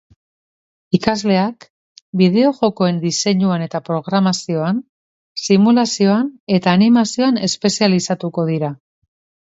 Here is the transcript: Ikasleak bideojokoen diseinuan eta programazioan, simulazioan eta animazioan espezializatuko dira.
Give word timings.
Ikasleak 0.99 1.67
bideojokoen 2.21 3.03
diseinuan 3.05 3.67
eta 3.67 3.83
programazioan, 3.91 4.83
simulazioan 5.45 6.37
eta 6.59 6.77
animazioan 6.81 7.43
espezializatuko 7.51 8.53
dira. 8.55 8.79